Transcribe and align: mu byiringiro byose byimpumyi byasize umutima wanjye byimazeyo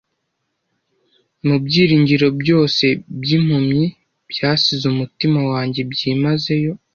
mu 1.47 1.55
byiringiro 1.65 2.27
byose 2.41 2.85
byimpumyi 3.21 3.85
byasize 4.31 4.83
umutima 4.93 5.39
wanjye 5.51 5.81
byimazeyo 5.91 6.73